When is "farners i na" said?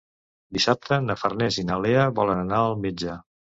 1.25-1.79